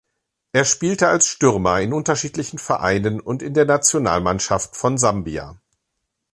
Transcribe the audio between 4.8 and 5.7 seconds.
Sambia.